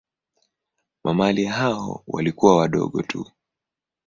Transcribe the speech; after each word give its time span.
Mamalia 1.03 1.53
hao 1.53 2.03
walikuwa 2.07 2.57
wadogo 2.57 3.01
tu. 3.01 3.31